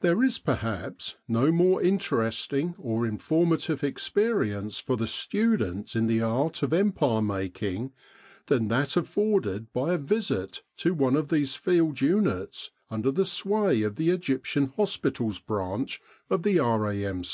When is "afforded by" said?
8.96-9.94